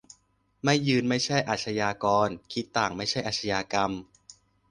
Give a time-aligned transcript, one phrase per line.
[0.63, 3.91] "ไม่ยืนไม่ใช่อาชญากร คิดต่างไม่ใช่อาชญากรรม"